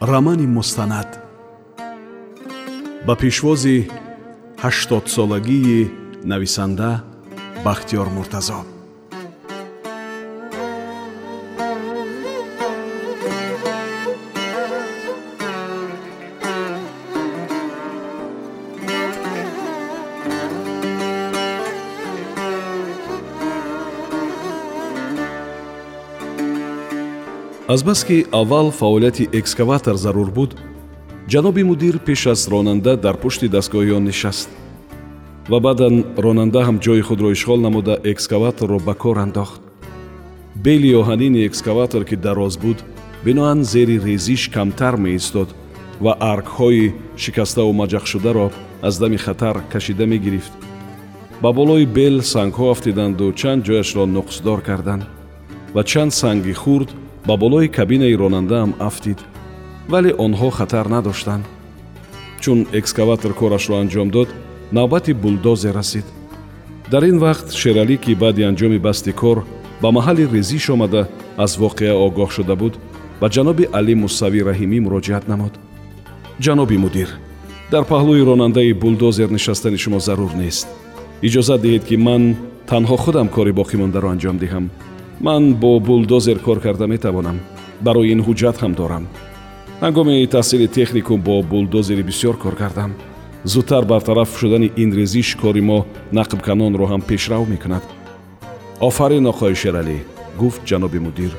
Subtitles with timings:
[0.00, 1.18] рамани мустанад
[3.06, 3.90] ба пешвози
[4.62, 5.90] ҳаштодсолагии
[6.24, 6.90] нависанда
[7.64, 8.60] бахтиёр муртазо
[27.68, 30.54] азбаски аввал фаъолияти экскаватор зарур буд
[31.28, 34.48] ҷаноби мудир пеш аз ронанда дар пушти дастгоҳи он нишаст
[35.50, 39.60] ва баъдан ронанда ҳам ҷои худро ишғол намуда экскаваторро ба кор андохт.
[40.64, 42.78] Бели оҳанини экскаватор ки дароз буд
[43.24, 45.48] биноан зери резиш камтар меистод
[46.04, 48.46] ва аргҳои шикаставу маҷақшударо
[48.82, 50.52] аз дами хатар кашида мегирифт.
[51.42, 55.04] Ба болои бел сангҳо афтиданду чанд ҷояшро нуқсдор карданд
[55.74, 56.90] ва чанд санги хурд
[57.26, 59.18] ба болои кабинаи ронандаам афтид
[59.88, 61.44] вале онҳо хатар надоштанд.
[62.40, 64.28] Чун экскаватор корашро анҷом дод
[64.72, 66.04] навбати булдозер расид.
[66.90, 69.38] Дар ин вақт шералӣ ки баъди анҷоми басти кор
[69.82, 72.74] ба маҳалли резиш омада аз воқеа огоҳ шуда буд
[73.20, 75.54] ба ҷаноби алӣ муссавӣ раҳимӣ муроҷиат намуд.
[76.44, 77.08] Ҷаноби мудир
[77.72, 80.66] дар паҳлӯи ронандаи булдозер нишастани шумо зарур нест.
[81.26, 82.22] Иҷозат диҳед ки ман
[82.70, 84.64] танҳо худам кори боқимондаро анҷом диҳам
[85.20, 87.40] ман бо булдозер кор карда метавонам.
[87.80, 89.04] Барои ин ҳуҷҷат ҳам дорам.
[89.80, 92.94] Ҳангоми таҳсили техникум бо булдозери бисёр кор кардам.
[93.44, 97.84] Зудтар бартараф шудани ин резиш кори мо нақбканонро ҳам пешрав мекунад.
[98.80, 99.98] Офарин оқои шералӣ
[100.40, 101.32] гуфт ҷаноби мудир.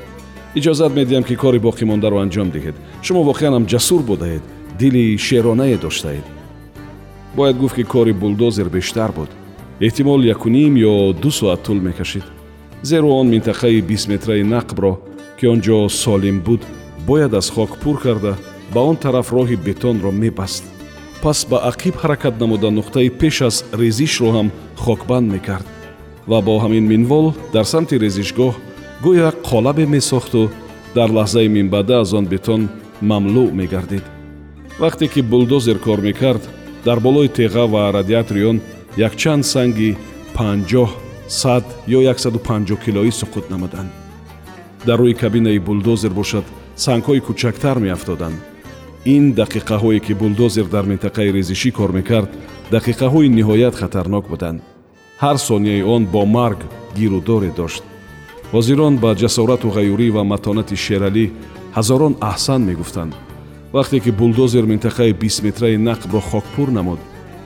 [0.58, 2.76] Иҷозат медиҳам ки кори боқимондаро анҷом диҳед.
[3.02, 4.42] Шумо воқеан ҳам ҷасур будаед
[4.80, 6.26] дили шеронае доштаед.
[7.36, 9.30] Бояд гуфт ки кори булдозер бештар буд.
[9.86, 12.26] Эҳтимол якуним ё ду соат тӯл мекашид
[12.82, 14.98] зеро он минтақаи бисметраи нақбро
[15.38, 16.62] ки он ҷо солим буд
[17.06, 18.36] бояд аз хок пур карда
[18.74, 20.64] ба он тараф роҳи бетонро мебаст.
[21.22, 25.66] Пас ба ақиб ҳаракат намуда нуқтаи пеш аз резишро ҳам хокбанд мекард.
[26.26, 28.54] Ва бо ҳамин минвол дар самти резишгоҳ
[29.04, 30.50] гӯя қолабе месохту
[30.94, 32.68] дар лаҳзаи минбаъда аз он бетон
[33.02, 34.04] мамлӯъ мегардид.
[34.80, 36.42] Вақте ки булдозер кор мекард
[36.84, 38.60] дар болои теға ва радиатори он
[38.96, 39.96] якчанд санги
[40.36, 40.90] панҷоҳ
[41.30, 43.90] сад ё 150 килоӣ суқут намуданд.
[44.86, 46.44] Дар рӯи кабинаи булдозер бошад
[46.76, 48.38] сангҳои кӯчактар меафтоданд.
[49.04, 52.30] Ин дақиқаҳое ки булдозер дар минтақаи резишӣ кор мекард
[52.74, 54.60] дақиқаҳои ниҳоят хатарнок буданд.
[55.22, 56.60] Ҳар сонияи он бо марг
[56.98, 57.82] гирӯдоре дошт.
[58.52, 61.26] Ҳозирон ба ҷасорату ғаюрӣ ва матонати шералӣ
[61.76, 63.12] ҳазорон аҳсан мегуфтанд.
[63.76, 67.00] Вақте ки булдозер минтақаи бисметраи нақбро хокпур намуд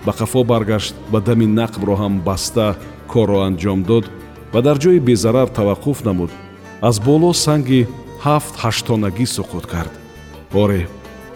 [0.06, 2.76] ба қафо баргашт ва дами нақбро ҳам баста
[3.12, 4.04] корро анҷом дод
[4.52, 6.30] ва дар ҷои безарар таваққуф намуд.
[6.88, 7.80] аз боло санги
[8.26, 9.92] ҳафт ҳаштонагӣ суқут кард.
[10.62, 10.82] Оре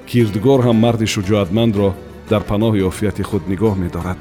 [0.09, 1.89] кирдгор ҳам марди шуҷоатмандро
[2.31, 4.19] дар паноҳи офияти худ нигоҳ медорад.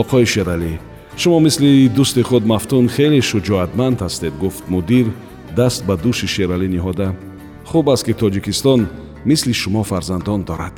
[0.00, 0.72] Оқои шералӣ
[1.20, 5.06] шумо мисли дӯсти худ мафтун хеле шуҷоатманд ҳастед гуфт мудир
[5.58, 7.08] даст ба дӯши шералӣ ниҳода.
[7.70, 8.80] Хуб аст ки тоҷикистон
[9.30, 10.74] мисли шумо фарзандон дорад.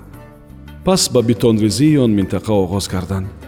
[0.86, 3.41] Пас ба битонрезии он минтақа оғоз карданд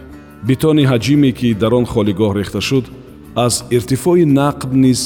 [0.47, 2.85] битони ҳаҷиме ки дар он холигоҳ рехта шуд
[3.45, 5.01] аз иртифои нақб низ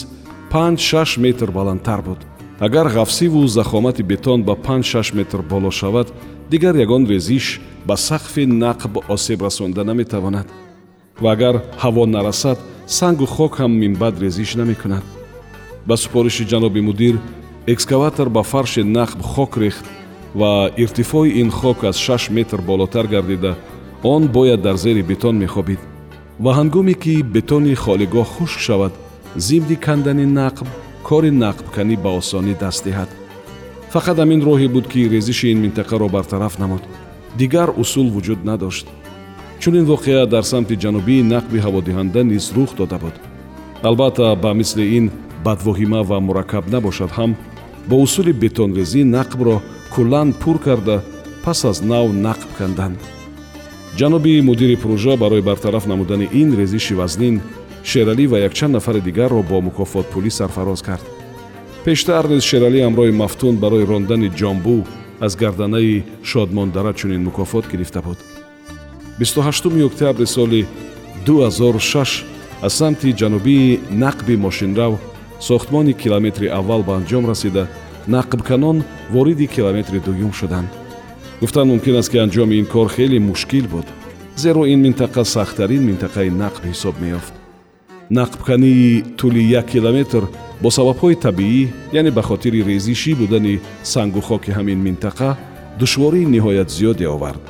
[0.52, 2.20] панҷ-шаш метр баландтар буд.
[2.60, 6.08] Агар ғафсиву захомати бетон ба панҷ-шаш метр боло шавад
[6.52, 10.48] дигар ягон резиш ба сақфи нақб осеб расонида наметавонад.
[11.22, 12.58] Ва агар ҳаво нарасад
[12.88, 15.04] сангу хок ҳам минбаъд резиш намекунад.
[15.88, 17.16] Ба супориши ҷаноби мудир
[17.68, 19.86] экскаватор ба фарши нақб хок рехт
[20.36, 23.56] ва иртифои ин хок аз шаш метр болотар гардида
[24.04, 25.80] он бояд дар зери бетон мехобид
[26.40, 28.94] ва ҳангоме ки бетони холигоҳ хушк шавад
[29.36, 30.68] зимни кандани нақб
[31.04, 33.10] кори нақбканӣ ба осонӣ даст диҳад.
[33.94, 36.84] Фақат ҳамин роҳе буд ки резиши ин минтақаро бартараф намуд.
[37.40, 38.88] Дигар усул вуҷуд надошт.
[39.62, 43.16] Чунин воқеа дар самти ҷанубии нақби ҳаводиҳанда низ рух дода буд.
[43.88, 45.06] Албатта ба мисли ин
[45.46, 47.32] бадвоҳима ва мураккаб набошад ҳам
[47.90, 49.56] бо усули бетонрезӣ нақбро
[49.94, 50.98] куллан пур карда
[51.44, 53.00] пас аз нав нақб канданд
[53.98, 57.42] ҷаноби мудири пурӯжа барои бартараф намудани ин резиши вазнин
[57.84, 61.06] шералӣ ва якчанд нафари дигарро бо мукофотпулӣ сарфароз кард.
[61.86, 64.78] Пештар низ шералӣ ҳамроҳи мафтун барои рондани ҷомбу
[65.26, 68.18] аз гарданаи шодмондара чунин мукофот гирифта буд.
[69.20, 70.66] 28 октябри соли
[71.26, 72.24] 2006
[72.62, 74.94] аз самти ҷанубии нақби мошинрав
[75.40, 77.68] сохтмони километри аввал ба анҷом расида
[78.08, 78.78] нақбканон
[79.14, 80.79] вориди километри дуюм шуданд
[81.42, 83.88] гуфтан мумкин аст ки анҷоми ин кор хеле мушкил буд.
[84.36, 87.34] Зеро ин минтақа сахттарин минтақаи нақб ҳисоб меёфт.
[88.10, 90.24] Нақбкании тӯли як километр
[90.62, 95.38] бо сабабҳои табиӣ яъне ба хотири резишӣ будани сангу хоки ҳамин минтақа
[95.80, 97.44] душвории ниҳоят зиёде овард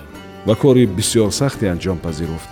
[0.45, 2.49] ва кори бисёр сахте анҷом пазируфт.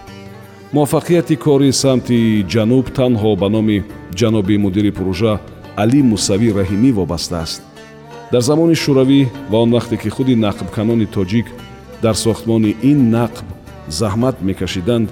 [0.74, 3.84] Муваффақияти кори самти ҷануб танҳо ба номи
[4.20, 5.34] ҷаноби мудири пурӯжа
[5.82, 7.62] алӣ мусавӣ раҳимӣ вобаста аст
[8.32, 9.22] дар замони шӯравӣ
[9.52, 11.48] ва он вақте ки худи нақбканони тоҷик
[12.04, 13.46] дар сохтмони ин нақб
[14.00, 15.10] заҳмат мекашиданд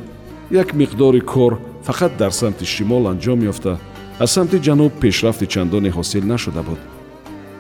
[0.51, 1.53] як миқдори кор
[1.87, 3.73] фақат дар самти шимол анҷом ёфта
[4.19, 6.79] аз самти ҷануб пешрафти чандоне ҳосил нашуда буд.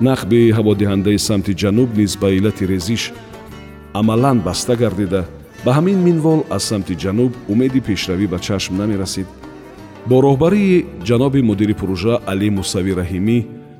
[0.07, 3.03] Нақби ҳаводиҳандаи самти ҷануб низ ба иллати резиш
[3.99, 5.21] амалан баста гардида
[5.65, 9.27] ба ҳамин минвол аз самти ҷануб умеди пешравӣ ба чашм намерасид.
[10.09, 13.37] Бо роҳбарии ҷаноби мудири пурӯжа алӣ мусавӣ раҳимӣ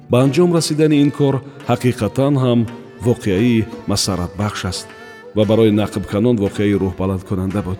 [0.10, 1.36] ба анҷом расидани ин кор
[1.70, 2.60] ҳақиқатан ҳам
[3.08, 4.88] воқеаи масарратбахш аст
[5.36, 7.80] ва барои нақбканон воқеаи рӯҳбаландкунанда буд.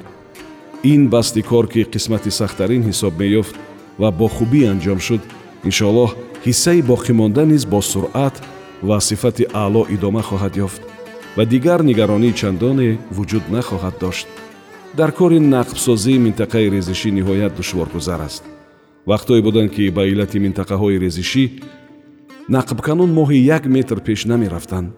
[0.94, 3.56] Ин басти кор ки қисмати сахттарин ҳисоб меёфт
[4.02, 5.22] ва бо хубӣ анҷом шуд
[5.68, 6.12] иншоаллоҳ
[6.46, 8.36] ҳиссаи боқимонда низ бо суръат
[8.88, 10.82] ва сифати аъло идома хоҳад ёфт
[11.38, 14.28] ва дигар нигаронии чандоне вуҷуд нахоҳад дошт.
[15.00, 18.44] Дар кори нақбсозии минтақаи резишӣ ниҳоят душворгузар аст.
[19.12, 21.44] Вақтҳое буданд ки ба иллати минтақаҳои резишӣ
[22.50, 24.90] нақбканон моҳи як метр пеш намерафтанд.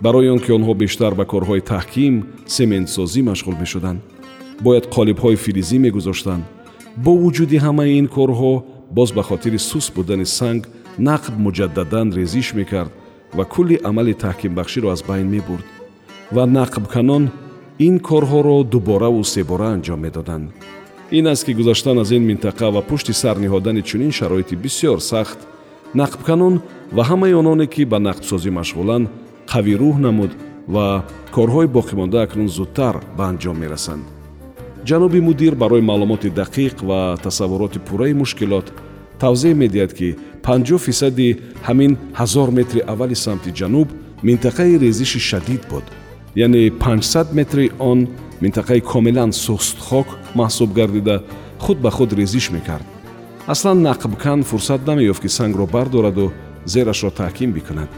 [0.00, 2.14] Барои он ки онҳо бештар ба корҳои таҳким
[2.46, 4.00] сементсозӣ машғул мешуданд.
[4.60, 6.44] Бояд қолибҳои филизӣ мегузоштанд.
[7.04, 8.54] Бо вуҷуди ҳамаи ин корҳо
[8.90, 10.62] боз ба хотири сус будани санг
[11.08, 12.92] нақб муҷаддадан резиш мекард
[13.36, 15.66] ва кулли амали таҳкимбахширо аз байн мебурд.
[16.34, 17.24] Ва нақбканон
[17.86, 20.46] ин корҳоро дубораву себора анҷом медоданд.
[21.18, 25.38] Ин аст ки гузаштан аз ин минтақа ва пушти сар ниҳодани чунин шароити бисёр сахт
[25.94, 26.54] нақбканон
[26.96, 29.06] ва ҳамаи ононе ки ба нақбсозӣ машғуланд
[29.52, 30.32] қавирӯҳ намуд
[30.74, 30.86] ва
[31.36, 34.04] корҳои боқимонда акнун зудтар ба анҷом мерасанд.
[34.88, 38.66] Ҷаноби мудир барои маълумоти дақиқ ва тасаввуроти пурраи мушкилот
[39.22, 40.08] тавзеҳ медиҳад ки
[40.42, 41.28] 50 фисади
[41.68, 43.88] ҳамин ҳазор метри аввали самти ҷануб
[44.28, 45.84] минтақаи резиши шадид буд.
[46.34, 48.08] Яъне 500 метри он
[48.42, 51.22] минтақаи комилан сустхок маҳсуб гардида
[51.58, 52.91] худ ба худ резиш мекард
[53.46, 56.32] аслан нақбкан фурсат намеёфт ки сангро бардораду
[56.64, 57.88] зерашро таҳким бикунад.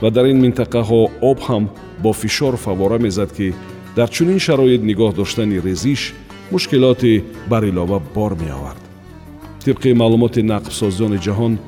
[0.00, 1.68] Ва дар ин минтақаҳо об ҳам
[2.02, 3.54] бо фишор фавора мезад ки
[3.96, 6.14] дар чунин шароит нигоҳ доштани резиш
[6.50, 8.82] мушкилоти барилова бор меовард
[9.64, 11.58] тибқи маълумоти нақбсозони ҷаҳон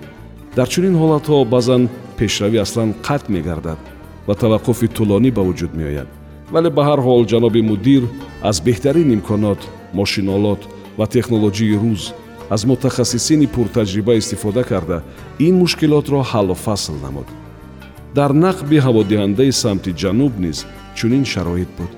[0.56, 1.82] дар чунин ҳолатҳо баъзан
[2.18, 3.80] пешравӣ аслан қатъ мегардад
[4.26, 6.08] ва таваққуфи тӯлонӣ ба вуҷуд меояд.
[6.52, 8.02] Вале ба ҳар ҳол ҷаноби мудир
[8.42, 9.60] аз беҳтарин имконот
[9.98, 10.60] мошинолот
[10.98, 12.02] ва технологии рӯз
[12.54, 14.98] аз мутахассисини пуртаҷриба истифода карда
[15.46, 17.28] ин мушкилотро ҳаллу фасл намуд.
[18.18, 20.58] Дар нақби ҳаводиҳандаи самти ҷануб низ
[20.98, 21.92] чунин шароит буд.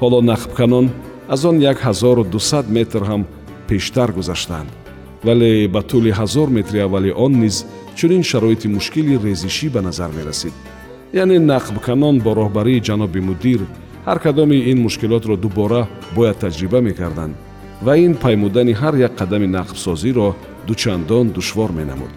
[0.00, 0.86] Ҳоло нақбканон
[1.34, 3.22] аз он 1200 метр ҳам
[3.68, 4.70] пештар гузаштаанд
[5.26, 7.56] вале ба тӯли ҳазор метри аввали он низ
[7.98, 10.54] чунин шароити мушкили резишӣ ба назар мерасид.
[11.22, 13.60] Яъне нақбканон бо роҳбарии ҷаноби мудир
[14.06, 15.82] ҳар кадоми ин мушкилотро дубора
[16.16, 17.34] бояд таҷриба мекарданд
[17.82, 20.34] ва ин паймудани ҳар як қадами нақбсозиро
[20.66, 22.12] дучандон душвор менамуд.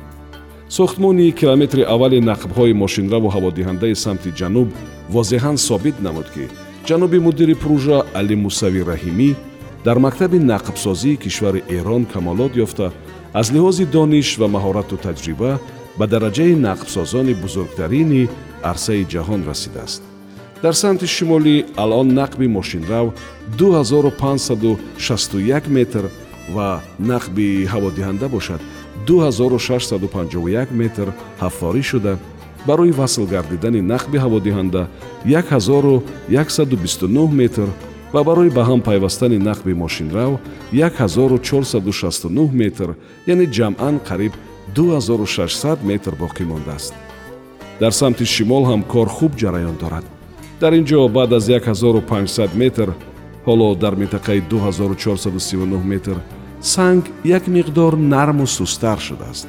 [0.70, 4.70] Сохтмони километри аввали нақбҳои мошинраву ҳаводиҳандаи самти ҷануб
[5.16, 6.46] возеҳан собит намуд ки
[6.88, 9.30] ҷаноби мудири пурӯжа али мусави раҳимӣ
[9.86, 12.88] дар мактаби нақбсозии кишвари эрон камолот ёфта
[13.40, 15.52] аз лиҳози дониш ва маҳорату таҷриба
[16.00, 18.24] ба дараҷаи нақбсозони бузургтарини
[18.72, 20.02] арсаи ҷаҳон расидааст
[20.64, 23.08] дар самти шимолӣ алон нақби мошинрав
[23.58, 26.04] 2561 метр
[26.56, 28.62] ва нақби ҳаводиҳанда бошад
[29.08, 31.08] 2651 метр
[31.40, 32.18] ҳафторӣ шуда.
[32.68, 34.88] Барои васл гардидани нақби ҳаводиҳанда
[35.26, 37.68] 1129 метр
[38.14, 40.32] ва барои ба ҳам пайвастани нақби мошинрав
[40.72, 42.90] 1469 метр
[43.28, 44.34] яъне ҷамъан қариб
[44.76, 46.94] 2600 метр боқӣ мондааст.
[47.82, 50.13] Дар самти шимол ҳам кор хуб ҷараён дорад
[50.64, 52.88] дар ин ҷо баъд аз 1500 метр
[53.48, 56.16] ҳоло дар минтақаи 2439 метр
[56.62, 59.48] санг як миқдор нарму сустар шудааст.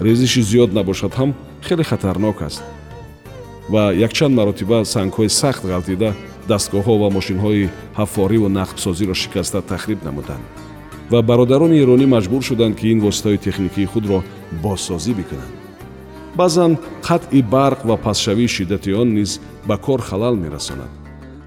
[0.00, 1.30] Резиши зиёд набошад ҳам
[1.66, 2.62] хеле хатарнок аст.
[3.72, 6.10] Ва якчанд маротиба сангҳои сахт ғалтида
[6.50, 10.44] дастгоҳҳо ва мошинҳои ҳаффориву нақбсозиро шикаста тахриб намуданд.
[11.12, 14.18] Ва бародарони эронӣ маҷбур шуданд ки ин воситаҳои техникии худро
[14.62, 15.59] бозсозӣ бикунанд
[16.36, 20.90] баъзан қатъи барқ ва пасшавии шиддати он низ ба кор халал мерасонад.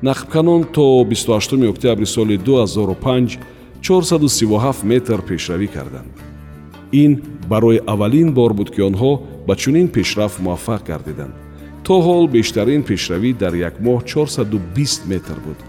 [0.04, 3.40] Нақбканон то 28 октябри соли 2005
[3.82, 6.12] 437 метр пешравӣ карданд.
[6.92, 11.34] Ин барои аввалин бор буд ки онҳо ба чунин пешрафт муваффақ гардиданд.
[11.84, 15.60] То ҳол бештарин пешравӣ дар як моҳ 420 метр буд.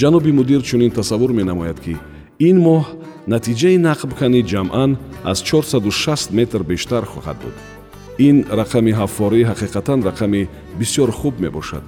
[0.00, 1.96] Ҷаноби мудир чунин тасаввур менамояд ки
[2.38, 2.84] ин моҳ
[3.32, 4.90] натиҷаи нақбканӣ ҷамъан
[5.24, 7.71] аз 460 метр бештар хоҳад буд
[8.18, 11.82] ин рақами ҳаффорӣ ҳақиқатан рақами бисёр хуб мебошад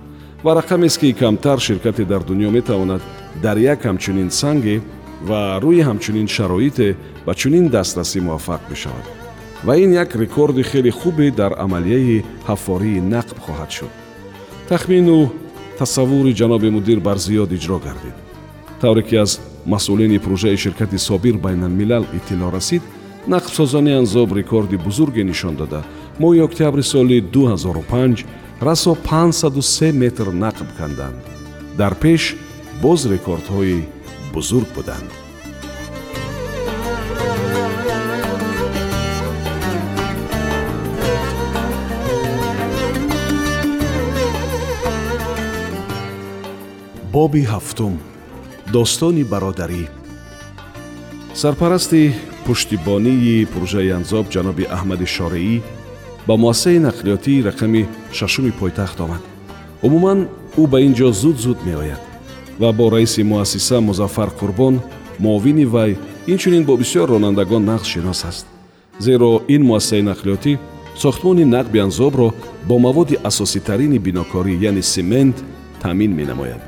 [0.44, 3.02] ва рақамест ки камтар ширкате дар дунё метавонад
[3.42, 4.80] дар як ҳамчунин санге
[5.28, 9.06] ва рӯи ҳамчунин шароите ба чунин дастрасӣ муваффақ бишавад
[9.64, 13.92] ва ин як рекорди хеле хубе дар амалияи ҳаффории нақб хоҳад шуд.
[14.68, 15.32] Тахмину
[15.78, 18.16] тасаввури ҷаноби мудир бар зиёд иҷро гардид.
[18.80, 22.82] Тавре ки аз масъулини прӯҷаи ширкати собир байналмилал иттилоъ расид
[23.28, 25.82] нақбсозони анзоб рекорди бузурге нишон дода
[26.22, 28.24] моҳи октябри соли 2005
[28.60, 31.20] расо 503 метр нақб канданд.
[31.78, 32.36] Дар пеш
[32.82, 33.78] боз рекордҳои
[34.34, 35.10] бузург буданд.
[47.14, 47.94] Боби ҳафтум
[48.72, 49.84] достони бародарӣ.
[51.40, 52.02] Сарпарасти
[52.46, 55.56] пуштибонии пурӯҷаи анзоб ҷаноби аҳмади шореӣ
[56.26, 59.22] ба муассисаи нақлиётии рақами шашуми пойтахт омад.
[59.82, 62.00] Умуман ӯ ба ин ҷо зуд зуд меояд
[62.58, 64.80] ва бо раиси муассиса музаффар қурбон
[65.18, 68.46] муовини вай инчунин бо бисёр ронандагон нақшинос аст.
[68.98, 70.58] Зеро ин муассисаи нақлиётӣ
[70.96, 72.32] сохтмони нақби анзобро
[72.68, 75.36] бо маводи асоситарини бинокорӣ яъне семент
[75.82, 76.62] таъмин менамояд.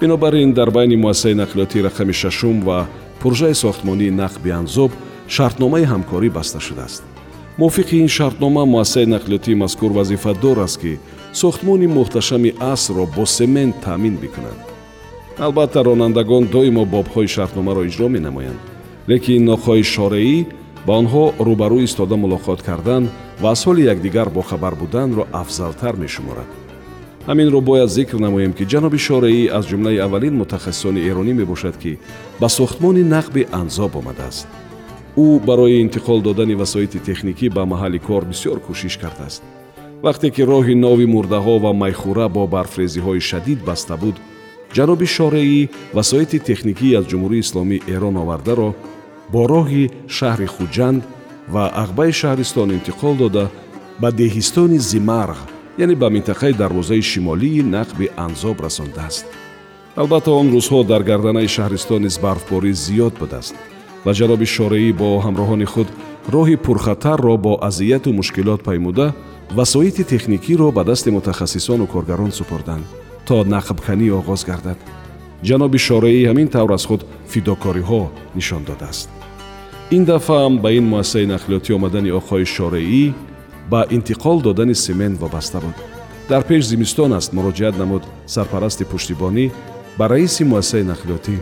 [0.00, 2.86] Бинобар ин дар байни муассисаи нақлиётии рақами шашум ва
[3.20, 4.90] пурӯҷаи сохтмонии нақби анзоб
[5.28, 7.02] шартномаи ҳамкорӣ баста шудааст
[7.58, 10.98] мувофиқи ин шартнома муассисаи нақлиётии мазкур вазифадор аст ки
[11.32, 14.58] сохтмони муҳташами асрро бо семент таъмин бикунад.
[15.38, 18.60] Албатта ронандагон доимо бобҳои шартномаро иҷро менамоянд.
[19.08, 20.46] Лекин ноқҳои шореӣ
[20.86, 23.08] ба онҳо рӯбарӯ истода мулоқот кардан
[23.42, 26.50] ва аз ҳоли якдигар бохабар буданро афзалтар мешуморад.
[27.28, 31.98] Ҳаминро бояд зикр намоем ки ҷаноби шореӣ аз ҷумлаи аввалин мутахассисони эронӣ мебошад ки
[32.40, 34.46] ба сохтмони нақби анзоб омадааст
[35.24, 39.42] ӯ барои интиқол додани васоити техникӣ ба маҳалли кор бисёр кӯшиш кардааст.
[40.04, 44.16] Вақте ки роҳинови мурдаҳо ва майхӯра бо барфрезиҳои шадид баста буд
[44.76, 45.60] ҷаноби шореӣ
[45.96, 48.70] васоити техникӣ аз ҷумҳурии исломии эрон овардаро
[49.32, 49.84] бо роҳи
[50.16, 51.02] шаҳри хуҷанд
[51.54, 53.44] ва ағбаи шаҳристон интиқол дода
[54.02, 55.38] ба деҳистони зимарғ
[55.82, 59.26] яъне ба минтақаи дарвозаи шимолии нақби анзоб расондааст.
[60.00, 63.56] Албатта он рӯзҳо дар гарданаи шаҳристон низ барфборӣ зиёд будааст
[64.06, 65.88] ва ҷаноби шореӣ бо ҳамроҳони худ
[66.34, 69.06] роҳи пурхатарро бо азияту мушкилот паймуда
[69.58, 72.86] васоити техникиро ба дасти мутахассисону коргарон супурданд
[73.26, 74.78] то нақбканӣ оғоз гардад.
[75.48, 78.02] Ҷаноби шореӣ ҳамин тавр аз худ фидокориҳо
[78.38, 79.08] нишон додааст.
[79.96, 83.04] Ин дафъаам ба ин муассисаи нақлиётӣ омадани оқои шореӣ
[83.70, 85.76] ба интиқол додани семент вобаста буд.
[86.30, 88.02] Дар пеш зимистон аст муроҷиат намуд
[88.34, 89.44] сарпарасти пуштибонӣ
[89.98, 91.34] ба раиси муассисаи нақлиётӣ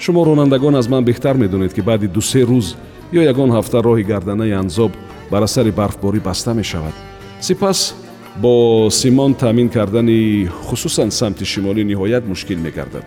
[0.00, 2.74] шумо ронандагон аз ман беҳтар медонед ки баъди дусе рӯз
[3.12, 4.92] ё ягон ҳафта роҳи гарданаи анзоб
[5.30, 6.94] бар асари барфборӣ баста мешавад
[7.40, 7.94] сипас
[8.36, 13.04] бо симон таъмин кардани хусусан самти шимолӣ ниҳоят мушкил мегардад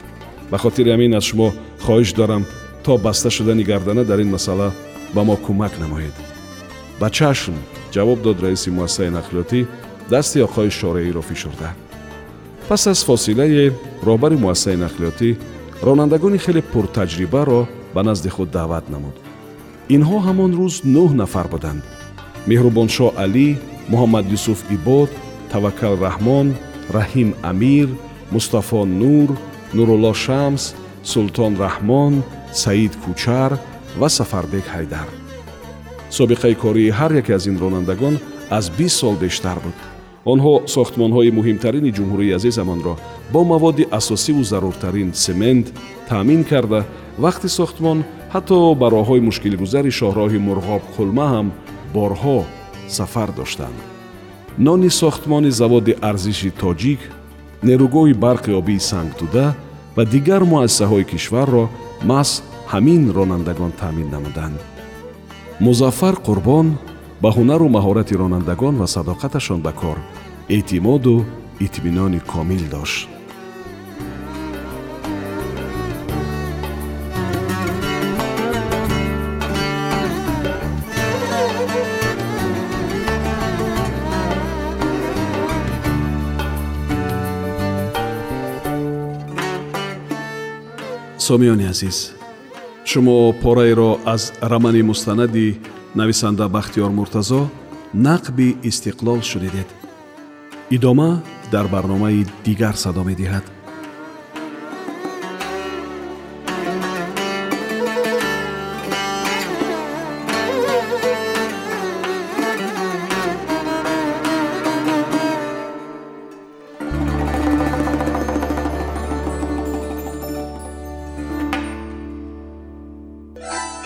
[0.52, 1.48] ба хотири ҳамин аз шумо
[1.86, 2.44] хоҳиш дорам
[2.84, 4.72] то баста шудани гардана дар ин масъала
[5.16, 6.16] ба мо кӯмак намоед
[7.00, 7.56] ба чашм
[7.94, 9.60] ҷавоб дод раиси муассисаи нақлиётӣ
[10.10, 11.70] дасти оқои шореиро фишурда
[12.68, 13.74] пас аз фосилае
[14.08, 15.30] роҳбари муассисаи нақлиётӣ
[15.82, 19.16] ронандагони хеле пуртаҷрибаро ба назди худ даъват намуд.
[19.96, 21.84] Инҳо ҳамон рӯз нӯҳ нафар буданд.
[22.50, 23.48] Меҳрубоншоҳ алӣ
[23.92, 25.10] муҳаммад юсуф ибод
[25.52, 26.48] таваккал раҳмон
[26.98, 27.88] раҳим амир
[28.34, 29.30] мустафо нур
[29.76, 30.64] нурулло шамс
[31.14, 32.14] султон раҳмон
[32.64, 33.52] саид кучар
[34.00, 35.08] ва сафарбек ҳайдар.
[36.18, 38.16] Собиқаи кории ҳар яке аз ин ронандагон
[38.58, 39.78] аз бист сол бештар буд
[40.32, 42.96] онҳо сохтмонҳои муҳимтарини ҷумҳурии азизамонро
[43.34, 45.66] бо маводи асосиву заруртарин семент
[46.10, 46.82] таъмин карда.
[47.26, 48.00] Вақти сохтмон
[48.34, 51.48] ҳатто ба роҳҳои мушкилгузари шоҳроҳи мурғобқулма ҳам
[51.96, 52.38] борҳо
[52.98, 53.78] сафар доштанд.
[54.66, 57.02] Нони сохтмони заводи арзиши тоҷик
[57.68, 59.46] нерӯгоҳи барқи обии сангтуда
[59.96, 61.66] ва дигар муассисаҳои кишварро
[62.12, 62.32] маҳз
[62.74, 64.60] ҳамин ронандагон таъмин намуданд.
[65.60, 66.68] Музаффар қурбон
[67.24, 69.98] ба ҳунару маҳорати ронандагон ва садоқаташон ба кор
[70.56, 71.16] эътимоду
[71.66, 73.08] итминони комил дошт.
[91.28, 91.98] Сомиёни азиз
[92.90, 95.48] шумо пораеро аз рамани мустанади
[95.96, 97.50] нависанда бахтиёр муртазо
[97.94, 99.68] нақби истиқлол шунидед
[100.70, 103.44] идома дар барномаи дигар садо медиҳад.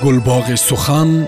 [0.02, 1.28] Гулбоғи сухан